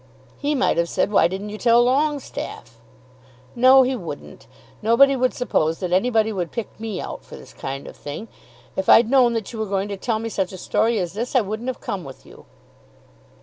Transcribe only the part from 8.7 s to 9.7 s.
If I'd known that you were